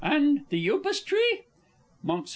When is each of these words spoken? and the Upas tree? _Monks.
and 0.03 0.45
the 0.49 0.67
Upas 0.67 0.99
tree? 1.05 1.43
_Monks. 2.03 2.29